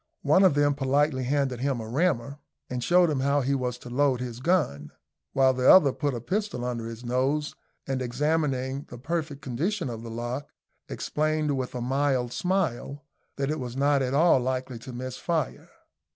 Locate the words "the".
5.53-5.69, 8.89-8.97, 10.01-10.09